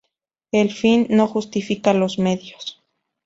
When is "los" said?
1.93-2.17